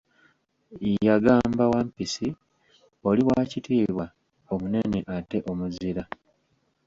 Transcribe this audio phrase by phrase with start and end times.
[1.07, 2.27] Yagamba Wampisi,
[3.09, 4.05] oli wakitiibwa,
[4.53, 6.03] omunene ate omuzira.